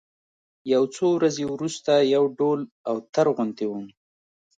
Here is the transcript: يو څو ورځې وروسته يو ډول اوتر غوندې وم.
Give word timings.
يو 0.73 0.83
څو 0.95 1.05
ورځې 1.17 1.43
وروسته 1.53 1.93
يو 2.15 2.23
ډول 2.39 2.59
اوتر 2.91 3.25
غوندې 3.35 3.65
وم. 3.69 3.85